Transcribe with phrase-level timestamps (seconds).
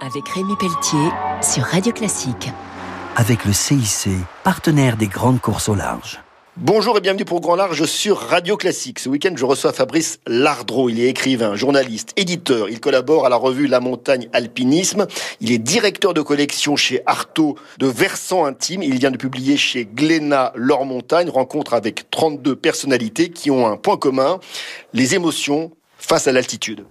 [0.00, 1.08] avec Rémi Pelletier
[1.42, 2.50] sur Radio Classique.
[3.16, 4.10] Avec le CIC,
[4.44, 6.20] partenaire des grandes courses au large.
[6.56, 8.98] Bonjour et bienvenue pour Grand Large sur Radio Classique.
[8.98, 10.88] Ce week-end, je reçois Fabrice Lardreau.
[10.88, 12.68] Il est écrivain, journaliste, éditeur.
[12.68, 15.06] Il collabore à la revue La Montagne Alpinisme.
[15.40, 18.82] Il est directeur de collection chez Artaud de Versant Intime.
[18.82, 23.76] Il vient de publier chez Glénat Leur Montagne, rencontre avec 32 personnalités qui ont un
[23.76, 24.38] point commun,
[24.92, 26.84] les émotions face à l'altitude.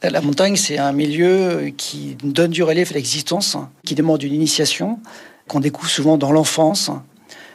[0.00, 5.00] La montagne, c'est un milieu qui donne du relief à l'existence, qui demande une initiation
[5.48, 6.92] qu'on découvre souvent dans l'enfance.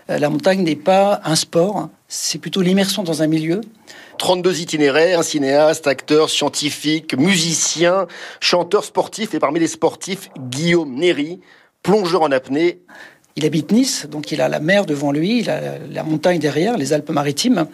[0.10, 3.62] La montagne n'est pas un sport, c'est plutôt l'immersion dans un milieu.
[4.18, 8.08] 32 itinéraires, un cinéaste, acteur, scientifique, musicien,
[8.42, 11.40] chanteur sportif et parmi les sportifs, Guillaume Néry,
[11.82, 12.82] plongeur en apnée.
[13.38, 16.78] Il habite Nice, donc il a la mer devant lui, il a la montagne derrière,
[16.78, 17.68] les Alpes-Maritimes.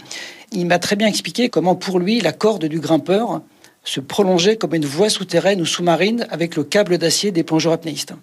[0.51, 3.41] Il m'a très bien expliqué comment pour lui la corde du grimpeur
[3.83, 8.13] se prolongeait comme une voie souterraine ou sous-marine avec le câble d'acier des plongeurs apnéistes.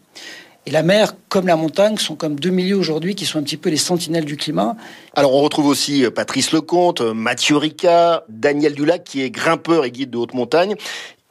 [0.68, 3.56] Et la mer, comme la montagne, sont comme deux milieux aujourd'hui qui sont un petit
[3.56, 4.76] peu les sentinelles du climat.
[5.14, 9.84] Alors on retrouve aussi euh, Patrice Lecomte, euh, Mathieu Ricard, Daniel Dulac qui est grimpeur
[9.84, 10.74] et guide de haute montagne.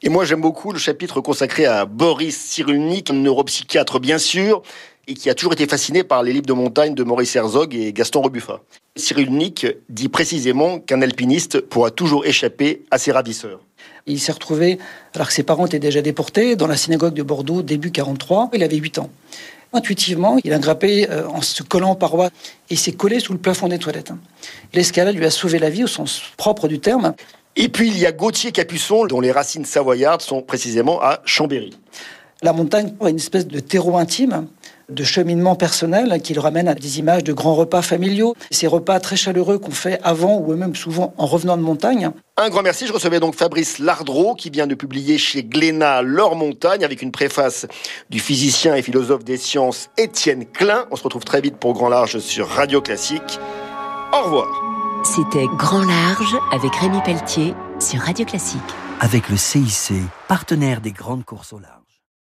[0.02, 4.62] Et moi j'aime beaucoup le chapitre consacré à Boris Cyrulnik, neuropsychiatre bien sûr,
[5.06, 7.92] et qui a toujours été fasciné par les livres de montagne de Maurice Herzog et
[7.92, 8.60] Gaston Rebuffa.
[8.96, 13.60] Cyrulnik dit précisément qu'un alpiniste pourra toujours échapper à ses ravisseurs.
[14.06, 14.78] Il s'est retrouvé,
[15.14, 18.50] alors que ses parents étaient déjà déportés, dans la synagogue de Bordeaux début 43.
[18.54, 19.10] Il avait 8 ans.
[19.72, 22.30] Intuitivement, il a grimpé euh, en se collant aux parois
[22.70, 24.12] et s'est collé sous le plafond des toilettes.
[24.72, 27.14] L'escalade lui a sauvé la vie au sens propre du terme.
[27.56, 31.76] Et puis il y a Gauthier Capuçon, dont les racines savoyardes sont précisément à Chambéry.
[32.42, 34.46] La montagne a une espèce de terreau intime
[34.88, 39.00] de cheminement personnel qui le ramène à des images de grands repas familiaux, ces repas
[39.00, 42.10] très chaleureux qu'on fait avant ou même souvent en revenant de montagne.
[42.38, 42.86] Un grand merci.
[42.86, 47.10] Je recevais donc Fabrice Lardreau qui vient de publier chez Glénat Leur Montagne avec une
[47.10, 47.66] préface
[48.10, 50.86] du physicien et philosophe des sciences Étienne Klein.
[50.90, 53.40] On se retrouve très vite pour Grand Large sur Radio Classique.
[54.12, 54.48] Au revoir.
[55.02, 58.60] C'était Grand Large avec Rémi Pelletier sur Radio Classique.
[59.00, 59.94] Avec le CIC,
[60.28, 61.85] partenaire des grandes courses au large.